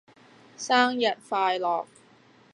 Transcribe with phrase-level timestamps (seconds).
[0.57, 1.85] 生日快樂